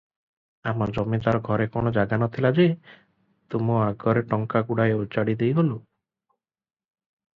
[0.69, 2.65] ଆମ ଜମିଦାର ଘରେ କଣ ଜାଗା ନ ଥିଲା ଯେ,
[3.55, 5.81] ତୁମ ଆଗରେ ଟଙ୍କା ଗୁଡାଏ ଓଜାଡ଼ି ଦେଇଗଲୁଁ?